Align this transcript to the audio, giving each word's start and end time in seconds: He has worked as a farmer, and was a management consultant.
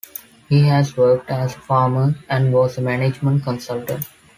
He 0.49 0.63
has 0.63 0.97
worked 0.97 1.29
as 1.29 1.55
a 1.55 1.59
farmer, 1.59 2.15
and 2.27 2.51
was 2.51 2.79
a 2.79 2.81
management 2.81 3.43
consultant. 3.43 4.03